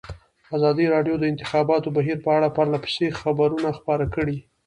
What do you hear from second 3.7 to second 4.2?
خپاره